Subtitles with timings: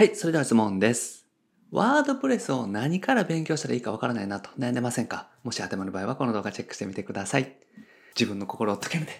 [0.00, 1.26] はい、それでは質問です。
[1.70, 5.28] ワードプレスを何から勉強したらいいかわからないなと悩んでませんか？
[5.44, 7.58] もし当てもる場合はこの動画チェックしてみてください。
[8.18, 9.12] 自分の心を解けるで。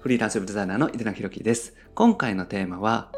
[0.00, 1.74] フリーランスウェブデザイナーの井出野弘樹です。
[1.94, 3.12] 今回のテーマは、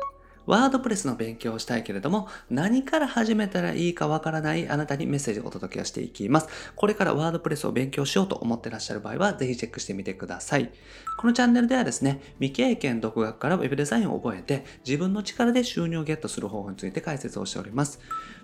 [0.46, 6.48] ワードプレスの勉強をしたいけれども、何から始めたらいいかわからないあなたにメッセージをお届けをしていきます。
[6.76, 10.70] これからワードプレスを勉強しようと思ってらっしゃる場合は、ぜひチェックしてみてください。
[11.16, 18.00] このチャンネルではですね、未経験独学から Web デザインを覚えて、自分の力で収入をゲットする方法について解説をしております。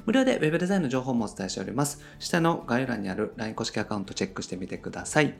[0.06, 2.00] 無料で Web デザインの情報もお伝えしております。
[2.18, 5.34] 下の概要欄にある LINE 公式アカウントチェックしてみてください。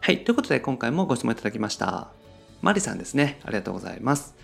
[0.00, 0.24] はい。
[0.24, 2.10] ということで、今回もご質問いただきました。
[2.60, 3.38] マリさんですね。
[3.44, 4.34] ありがとうございます。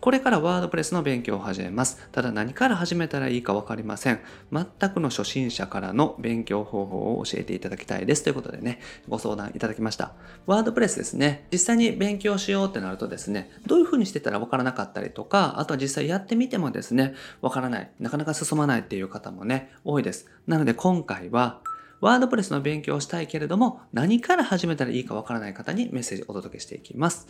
[0.00, 2.08] これからワードプレスの勉強を始めます。
[2.12, 4.20] ただ何から始めたらいいかわかりません。
[4.52, 8.22] 全くの初心者からの勉強方法を教えていただきたいです。
[8.22, 10.12] ということでね、ご相談いただきました。
[10.46, 11.46] ワードプレスですね。
[11.52, 20.26] 実際に勉強しようってなるとですね、どういう風にしてたらわからなかったりとか、あとは実際やってみてもですね、わからない、なかなか進まないっていう方もね、多いです。
[20.46, 21.60] なので今回は、
[22.00, 27.26] ワードプレスの勉強をしたいけれども、何から始めたらいいかわからない方にメッセージをお届けしていきます。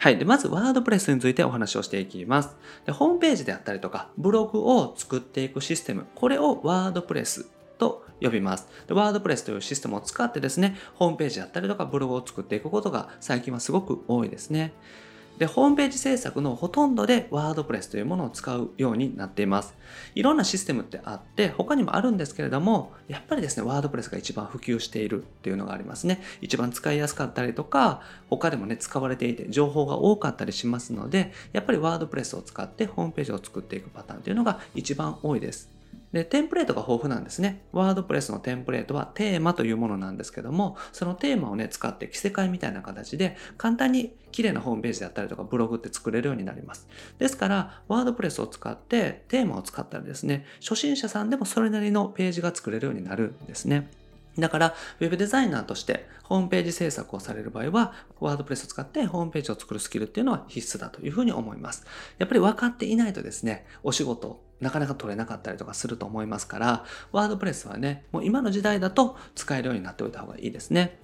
[0.00, 0.18] はい。
[0.18, 2.56] で、まず、ワードプレスについてお話をしていきます。
[2.86, 6.06] で、ホームページであったりとか、ブログを作っていくシステム。
[6.14, 8.68] これをワードプレスと呼びます。
[8.86, 14.72] で、ワードプレスというシステムを使ってですね、ホームページだったりとか、ブログを作っていくことが最近はすごく多いですね。
[15.38, 19.74] で、ホームページ制作のほとんどでワードプレスというものを使うようになっています。
[20.16, 26.20] いろんなシステムってあって、他にもあるんですけれども、やっぱりですね、ワードプレスが一番普及しているっていうのがありますね。
[26.40, 35.77] 一番使いやすかったりとか、他でもね、使われていて、情報が多かったりしますので、やっぱりワードプレスを使ってホームページを作っていくパターンというのが一番多いです。
[36.12, 37.62] で、テンプレートが豊富なんですね。
[37.72, 46.88] ワードプレスのテンプレートはテーマというものなんですけども、そのテーマをね、使って着せ替えみたいな形で、簡単に綺麗なホームページだったりとかブログって作れるようになります。
[47.18, 53.90] ですから、ワードプレスを使ってテーマを使ったらですね、初心者さんでもそれなりのページが作れるようになるんですね。
[54.38, 61.84] だから、ウェブデザイナーとしてホームページ制作をされる場合は、ワードプレスを使ってホームページを作るスキルっていうのは必須だというふうに思います。
[62.18, 70.98] やっぱり分かっていないとですね、お仕事、なかなか取れなかったりとかすると思いますから、ワードプレスはね、もう今の時代だと使えるようになっておいた方がいいですね。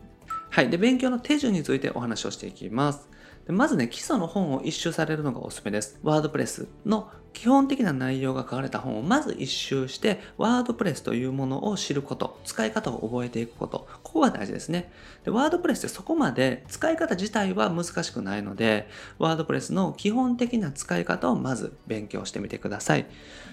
[0.50, 0.70] はい。
[0.70, 3.08] で、勉強の手順についてお話をしていきます。
[3.46, 5.98] でまずね、基礎の本を一周されるのがおすすめです。
[6.02, 14.90] ワードプレスの基本的な内容が書かれた本をまず一周して、ワードプレスというものを知ること、使い方を覚えていくこと、ここが大事ですね。
[15.24, 18.88] で、ワードプレスってそこまで使い方自体は難しくないので、
[19.18, 23.06] ワードプレスの基本的な使い方をまず勉強してみてください。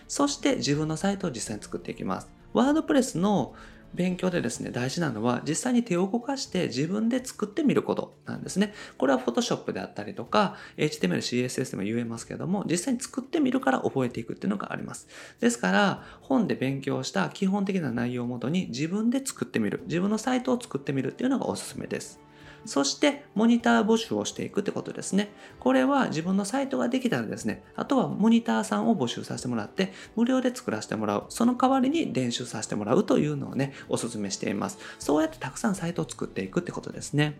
[0.08, 2.30] そして自分のサイトを実際に作っていきます。
[2.54, 3.56] ワードプレスの
[3.94, 8.74] 勉強でですね、大事なのは実際に手を動かして自分で作ってみることなんですね。
[8.98, 15.08] これは Photoshop であったりとか、HTML、CSS でも言えますけども、実際に作ってみるから覚えていくっていうのがあります。
[15.40, 22.20] ですから、本で勉強した基本的な内容をもとに自分で作ってみる、自分のサイトを作ってみるっていうのがおすすめです。
[22.66, 25.30] そして、モニター募集をしていくってことですね。
[25.60, 31.26] これは自分のサイトができたらですね、あとはモニターさんを募集させてもらって、無料で作らせてもらう。
[31.30, 34.78] その代わりに練習させてもらうというのをね、お勧めしています。
[35.00, 37.40] そうやってたくさんサイトを作っていくってことですね。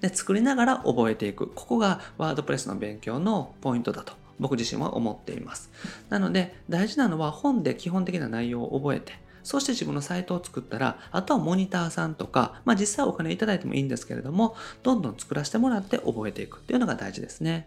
[0.00, 1.48] で、作りながら覚えていく。
[1.48, 4.12] ここがワードプレスの勉強のポイントだと。
[4.38, 5.70] 僕自身は思っています。
[6.08, 9.12] なので、大事なのは本で基本的な内容を覚えて、
[9.48, 17.66] そして自分のサイトを作ったら、あとはモニターさんとか、まあ実際お金いただいてもいいんですけれども、どんどん作らせてもらって覚えていくっていうのが大事ですね。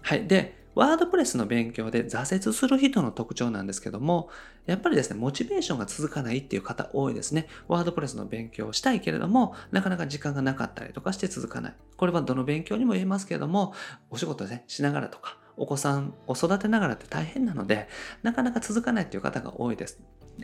[0.00, 0.28] はい。
[0.28, 4.30] で、ワードプレスの勉強で挫折する人の特徴なんですけども、
[4.64, 7.48] やっぱりですね、モチベーションが続かないっていう方多いですね。
[7.66, 11.74] ワードプレスの勉強をしたいけれども、なかなか時間がなかったりとかして続かない。
[11.96, 13.74] これはどの勉強にも言えますけれども、
[14.10, 17.88] お仕事ね、しながらとか、お子さんを育てながらって大変なので、
[18.22, 20.00] なかなか続かないっていう方が多いです。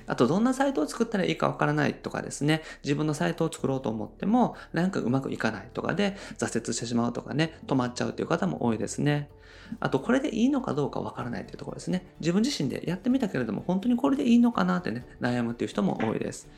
[0.06, 9.30] あと、どんなサイトを作ったらいいかわからないとかですね、自分のサイトを作ろうと思っても、なんかうまくいかないとかで挫折してしまうとかね、止まっちゃうっていう方も多いですね。
[9.80, 12.06] あと、これでいいのかどうかわからないっていうところですね。
[12.20, 16.48] 自分自身でやってみたけれども、本当にこれでいいのかなってね、悩むっていう人も多いです。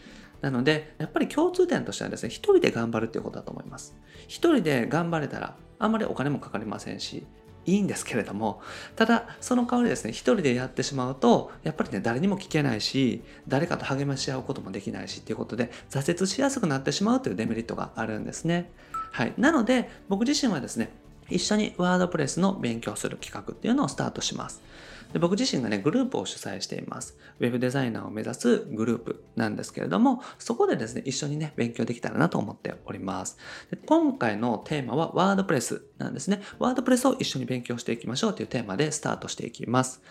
[0.41, 3.97] なので、やっぱり共通点としてはですね、一人で頑張るっていうことだと思います。
[4.29, 7.26] 一人で頑張れたら、あんまりお金もかかりませんし、
[7.66, 8.62] いいんですけれども、
[8.94, 18.70] ただ、その代わりですね、一人でやってしまうと、やっぱりね、誰にも聞けないし、誰かと励まし合うこともできないしっていうことで、挫折しやすくなってしまうというデメリットがあるんですね。
[19.12, 19.34] はい。
[19.36, 20.90] なので、僕自身はですね、
[21.28, 24.62] 一緒にワードプレスの勉強する企画っていうのをスタートします。
[25.16, 27.16] で僕自身がね、グループを主催しています。
[27.40, 33.38] ウェブデザイナーを目指すグループなんですけれども、そこでですね、一緒にね、勉強できたらなと思っております。
[33.70, 36.42] で今回のテーマはワードプレスなんですね。
[36.58, 40.02] ワードプレスを一緒に勉強していきましょうというテーマでスタートしていきます。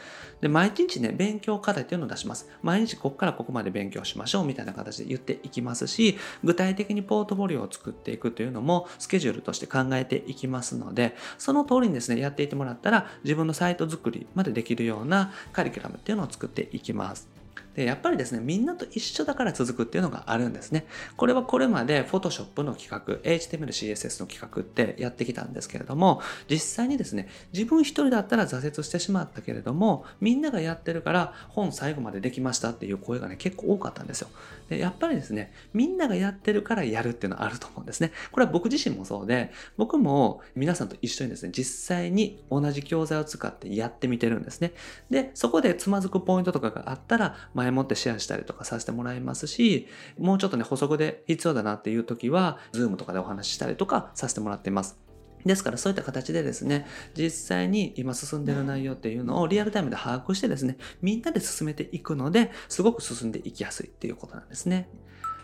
[0.41, 2.49] で、毎日ね、勉強課題っていうのを出します。
[2.63, 17.27] 毎日ここからここまで勉強しましょうみたいな形で言っていきますし、具体的にポートフォリオを作っていくというのもスケジュールとして考えていきますので、その通りにですね、やっていってもらったら自分のサイト作りまでできるようなカリキュラムっていうのを作っていきます。
[17.75, 20.85] で、やっぱりですね、みんなと一緒だから続くっていうのがあるんですね。
[21.17, 34.29] これはこれまで Photoshop の企画、HTML、CSS の企画ってやってきたんですけれども、実際にですね、自分一人だったら挫折してしまったけれども、みんながやってるから本最後までできましたっていう声がね、結構多かったんですよ。
[34.69, 38.11] で、やっぱりですね、みんながやってるからやるっていうのはあると思うんですね。
[38.31, 44.71] これは僕自身もそうで、僕も皆さんと一緒にですね、実際に同じ教材を使ってやってみてるんですね。
[45.09, 54.99] で、そこでつまずくポイントとかがあったら、前もってシェアしたりとかさせてもらいますし、もうちょっとね、補足で必要だなっていう時は、Zoom とかでお話ししたりとかさせてもらっています。
[55.45, 64.89] ですからそういった形でですね、実際に今進んでる内容っていうのをリアルタイムで把握してですね、みんなで進めていくので、すごく進んでいきやすいっていうことなんですね。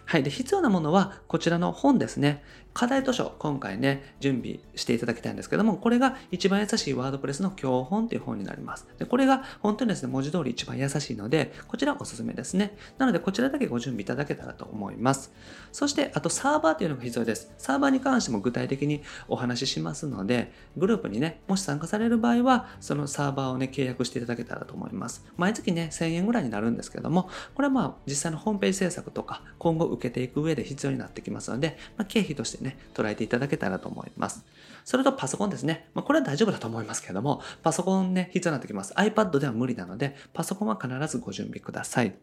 [0.06, 0.24] はい。
[0.24, 2.44] で、必要なものはこちらの本ですね。
[2.74, 8.88] 課題図書、今回ね、準備していただきたいんですけども、これが一番優しいワードプレスの教本っていう本になります。
[8.98, 12.78] でこれが本当にですね、文字通り一番優しいので、こちらおすすめですね。
[12.98, 15.34] なので、こちらだけご準備いただけたらと思います。
[15.72, 17.52] そして、あとサーバーっていうのが必要です。
[17.58, 25.26] サーバーに関しても具体的にお話ししますので、グループにね、もし参加される場合は、そのサーバーをね、契約していただけたらと思います。
[25.36, 34.46] 毎月ね、1000円ぐらいになるんですけども、これはまあ、実際のホームページ制作とか、今後受けていく上で必要になってきますので、まあ、経費としてね、捉えていただけたらと思います。
[34.86, 35.90] それとパソコンですね。
[35.94, 38.94] まあ、これは大丈夫だと思いますけれども、パソコンね、必要になってきます。
[38.94, 42.14] iPad では無理なので、パソコンは必ずご準備ください。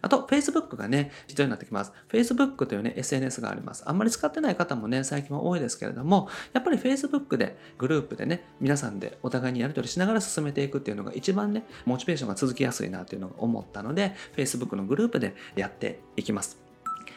[0.00, 1.92] あと、Facebook がね、必要になってきます。
[2.08, 3.84] Facebook というね、SNS があります。
[3.86, 16.61] あんまり使ってない方もね、最近は多いですけれども、やっぱり Facebook で、グループでね、皆さんでお互いにやり取りしながら進めていくっていうのが一番ね、モチベーションが続きやすいなというのを思ったので、Facebook のグループでやっていきます。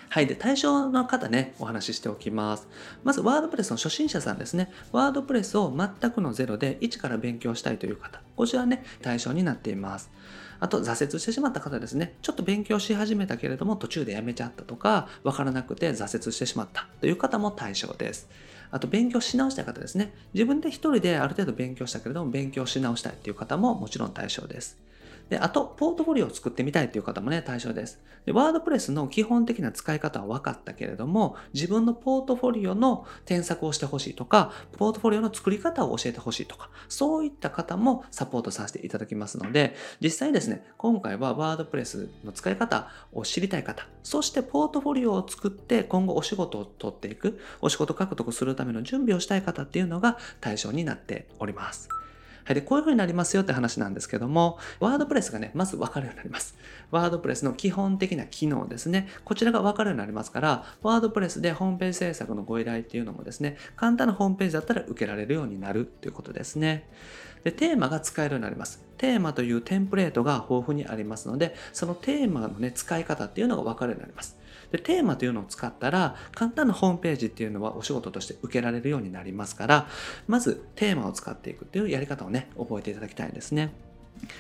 [0.10, 0.28] はい。
[0.28, 2.68] で、対象の方ね、お話ししておきます。
[3.04, 4.72] まず、ワードプレスの初心者さんですね。
[4.92, 8.22] ワードプレスを全くのゼロで1から勉強したいという方。
[8.36, 10.10] こちらね、対象になっています。
[10.60, 12.16] あと、挫折してしまった方ですね。
[12.22, 18.30] ちょっと勉強し始めたけれども、途中でやめちゃったとか、わからなくて挫折してしまったという方も対象です。
[18.72, 20.14] あと、勉強し直したい方ですね。
[20.34, 24.78] 自分で一人である程度勉強したけれども、勉強し直したいという方ももちろん対象です。
[25.30, 28.00] で、あと、ポートフォリオを作ってみたいという方もね、対象です。
[28.26, 51.90] で、ワードプレスの基本的な使い方は分かったけれども、自分のポートフォリオの添削をしてほしいとか、ポートフォリオの作り方を教えてほしいとか、そういった方もサポートさせていただきますので、実際にですね、今回はワードプレスの使い方を知りたい方、そしてポートフォリオを作って今後お仕事を取っていく、お仕事獲得するための準備をしたい方っていうのが対象になっております。
[52.46, 52.56] はい。
[52.56, 56.56] で、こういう風になりますよって話なんですけども、ワードプレスがね、まず分かるようになります。
[56.92, 59.08] ワードプレスの基本的な機能ですね。
[59.26, 66.88] こちらが分かるようになりますから、ワードプレスでホームページ制作のご依頼っていうのもですね、簡単なホームページだったら受けられるようになるということですね。
[67.44, 68.84] で、テーマが使えるようになります。
[68.98, 74.38] テーマというテンプレートが豊富にありますので、そのテーマのね、使い方っていうのが分かるようになります。
[74.72, 79.88] で、テーマというのを使ったら、簡単なホームページっていうのはお仕事として受けられるようになりますから、
[80.28, 83.74] まずテーマを使っていくっていうやり方をね、覚えていただきたいですね。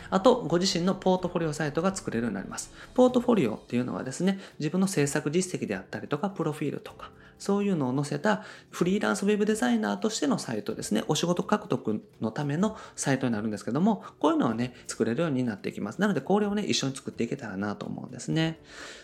[0.10, 2.72] あと、ご自身のポートフォリオサイトが作れるようになります。
[2.94, 11.04] ポートフォリオっていうのはですね、自分の制作実績であったりとか、プロフィールとか、そういうのを載せたフリーランスウェブデザイナーとしてのサイトですね。
[11.08, 16.00] お仕事獲得のためのサイトになるんですけども、こういうのはね、作れるようになっていきます。
[16.00, 18.60] なので、これをね、一緒に作っていけたらなと思うんですね。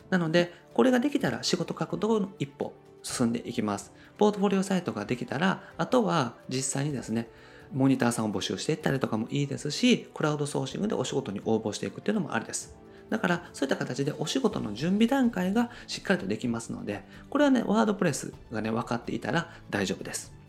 [0.10, 2.74] なので、これができたら仕事獲得の一歩
[3.04, 3.94] 進んでいきます。
[4.18, 7.30] ポートフォリオサイトができたら、あとは実際にですね、
[7.74, 12.76] モニターさんを募集していったりとかもいいですし、クラウドソーシングでお仕事に応募していくっていうのもありです。
[13.12, 20.41] だから、そういった形でお仕事の準備段階がしっかりとできますので、これはね、ワードプレスがね、分かっていたら大丈夫です。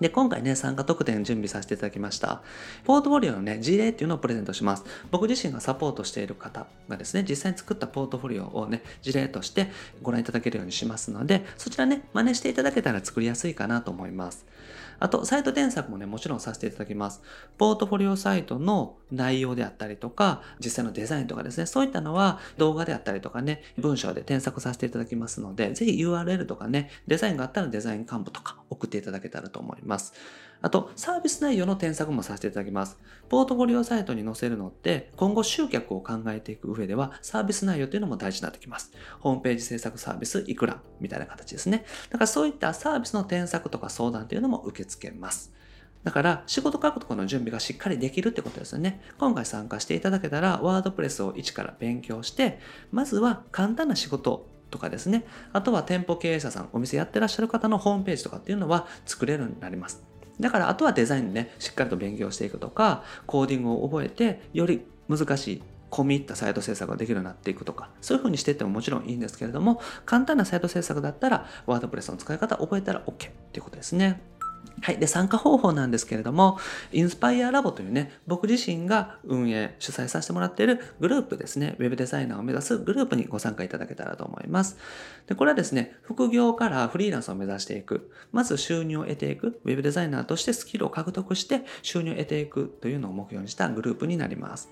[0.00, 2.42] で、今回ね、参加特典準備させていただきました。
[2.84, 4.84] ポートフォリオのね、事例っていうのをプレゼントします。
[5.10, 9.70] 僕自身がサポートしている方がですね、実際に作ったポートフォリオをね、事例として
[10.02, 14.46] ご覧いただけるようにしますので、そちらね、真似していただけたら作りやすいかなと思います。
[15.00, 17.22] あと、サイト添削もね、もちろんさせていただきます。
[17.56, 29.89] ポートフォリオサイトの内容であったりとか、実際のデザインとかですね、そういったのは動画であったりとかね、文章で添削させていただきますので、ぜひ URL とかね、デザインがあったらデザイン幹部とか送っていただけたらと思います。
[29.90, 30.14] ます
[30.62, 32.98] あと、サービス内容の添削もさせていただきます。
[33.30, 38.92] ポートフォリオサイトに載せるのって、今後集客を考えていく上では、サービス内容っていうのも大事になってきます。
[39.20, 41.86] ホームページ制作サービスいくらみたいな形ですね。
[42.10, 45.52] だからそういったサービスの添削とか相談っていうのも受け付けます。
[46.04, 49.00] だから仕事獲得の準備がしっかりできるってことですよね。
[49.18, 52.58] 今回参加していただけたらワードプレスを一から勉強して、
[52.90, 55.24] まずは簡単な仕事とかですね。
[55.52, 60.02] あとは店舗経営者さん、お店やってらっしゃる方のホームページとかっていうのは作れるようになります。
[60.38, 73.16] だからあとはデザインね、しっかりと勉強していくとか、コーディングを覚えて、より難しい込み入ったサイト制作ができるようになっていくとか、そういう風にしていってももちろんいいんですけれども、簡単なサイト制作だったら、ワードプレスの使い方覚えたら OK っ
[73.52, 74.22] ていうことですね。
[74.82, 74.98] はい。
[74.98, 76.58] で、参加方法なんですけれども、
[76.90, 84.78] インスパイアラボというね、僕自身が運営、主催させてもらっているグループですね、ウェブデザイナーを目指すグループにご参加いただけたらと思います。
[85.26, 94.70] で、これはですね、副業からフリーランスを目指していく、まず収入を得ていく、ウェブデザイナーとしてスキルを獲得して収入を得ていくというのを目標にしたグループになります。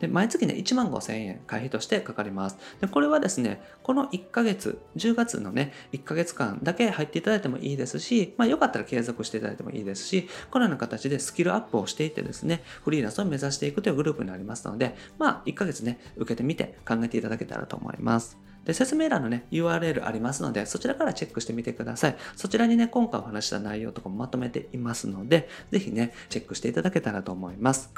[0.00, 2.58] で毎月ね、1万5千円会費としてかかります。
[2.80, 18.38] でこれはですね、この1ヶ月、10月のね、1ヶ月間だけ入っていただいてもいいですし、まあ、よかったら継続していただいてもいいですし、このような形でスキルアップをしていってですね、フリーランスを目指していくというグループになりますので、まあ、1ヶ月ね、受けてみて考えていただけたらと思います。
[18.64, 22.16] で、説明欄のね、URL ありますので、そちらからチェックしてみてください。
[22.36, 27.92] そちらにね、今回お話した内容とかもまとめていますので、ぜひね、チェックしていただけたらと思います。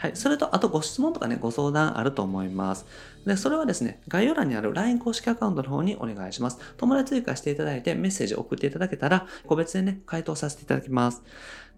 [0.00, 0.12] はい。
[0.14, 2.86] それと、あとご質問とかね、ご相談あると思います。
[3.26, 6.58] で、それはですね、概要欄にある LINE 公式アカウントの方にお願いします。
[6.78, 11.22] 友達追加していただいてメッセージ送っていただけたら、個別でね、回答させていただきます。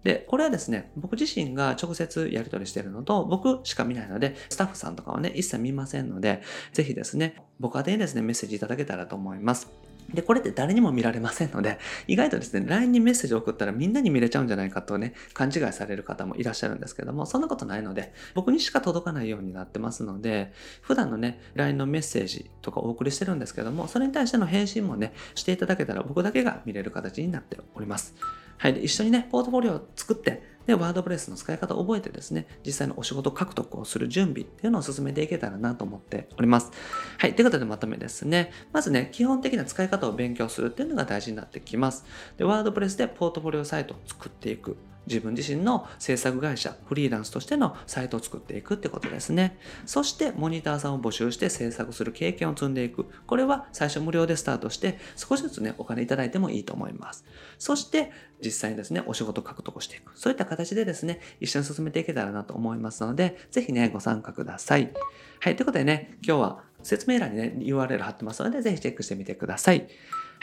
[0.05, 9.69] で、これはですね、僕自身が直接やり取りしているのと、僕しか見ないので、スタッフさんとかはね、一切見ませんので、ぜひですね、僕宛にですね、メッセージいただけたらと思います。
[10.13, 28.15] で、これって誰にも見られませんので、意外とですね、LINE にメッセージを送ったらみんなに見れちゃうんじゃないかとね、勘違いされる方もいらっしゃるんですけども、そんなことないので、僕にしか届かないようになってますので、普段のね、LINE のメッセージとかお送りしてるんですけども、それに対しての返信もね、していただけたら僕だけが見れる形になっております。
[28.63, 28.73] はい。
[28.73, 36.71] で、一緒にね、ポートフォリオを作って、で、ワードプレスの使い方を覚えてですね、実際のお仕事獲得をする準備っていうのを進めていけたらなと思っております。
[37.17, 37.35] はい。
[37.35, 38.53] ということでまとめですね。
[38.71, 42.05] まずね、基本的な使い方を勉強するっていうのが大事になってきます。
[42.37, 44.77] で、ワードプレスでポートフォリオサイトを作っていく。
[45.07, 49.57] 自分自身の制作会社、フリーランスとしてのサイトを作っていくってことですね。
[49.85, 53.05] そして、モニターさんを募集して制作する経験を積んでいく。
[53.25, 57.25] これは最初無料でスタートして、少しずつね、お金いただいてもいいと思います。
[57.59, 58.11] そして、
[58.43, 60.17] 実際にですね、お仕事獲得していく。
[60.17, 64.91] そういった形でですね、一緒に進めていけたらなと思いますので、ぜひね、ご参加ください。
[65.39, 69.87] はい、ということでね、今日は説明欄にね、URL 貼ってますので、ぜひチェックしてみてください。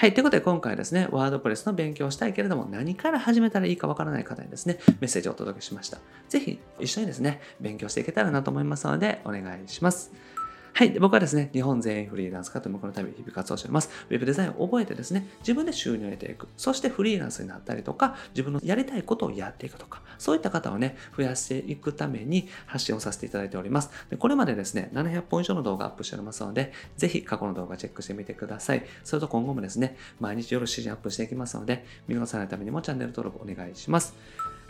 [0.00, 0.14] はい。
[0.14, 5.98] ということで今回はですね、ワードプレスの勉強をしたいけれども何から始めたらいいかわからない方にですね、メッセージをお届けしました。
[6.30, 10.10] ぜひ一緒にですね、勉強していけたらなと思いますので、お願いします。
[10.72, 10.90] はい。
[10.98, 13.90] 僕はですね、日本全員フリーランス化というこのために日々活動しております。
[14.08, 16.48] ウェブデザインを覚えてですね、自分で収入を得ていく。
[16.56, 23.90] そしてフリーランスになったりとか、自分のやりたいことをやっていくとか、そういった方をね、増やしていくために発信をさせていただいております。
[24.10, 28.84] でこれまでですね、700本以上の動画アップしておりますので、ぜひ過去の動画チェックしてみてください。
[29.04, 34.14] それと今後もですね、毎日夜7時アップしていきますので、見逃さないためにもチャンネル登録お願いします。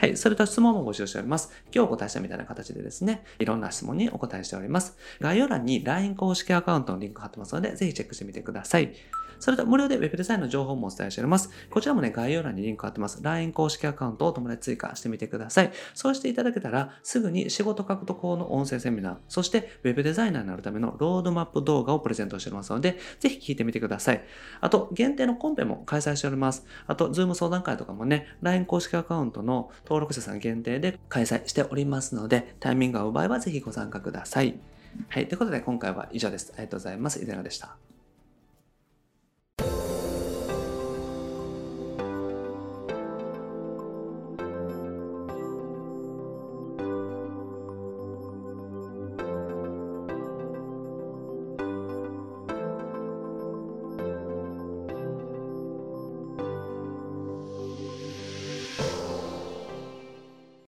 [0.00, 0.16] はい。
[0.16, 1.52] それと質問も募集しております。
[1.74, 4.96] 今日お答えしたみたいな形でですね、いろんな質問にお答えしております。
[5.20, 8.94] 概要欄に LINE 公式アカウントのリンク貼ってますので、ぜひチェックしてみてください。
[9.40, 11.50] それと無料で Web デザインの情報もお伝えしております。
[11.70, 13.20] こちらもね、概要欄にリンク貼ってます。
[13.22, 15.72] LINE 公式アカウントを友達追加してみてください。
[15.94, 24.22] そうしていただけたら、すぐに仕事獲得法の音声セミナー、そして Web デザイナーになるためのロードマップ動画をプレゼントしておりますので、ぜひ聞いてみてください。
[24.60, 26.66] あと、限定のコンペも開催しております。
[26.86, 34.60] あと、Zoom 相談会とかもね、LINE 公式アカウントの登録者さん限定で開催しておりますので、タイミングが合う場合はぜひご参加ください。
[35.08, 35.28] はい。
[35.28, 36.52] ということで今回は以上です。
[36.54, 37.22] ありがとうございます。
[37.22, 37.76] イデナでした。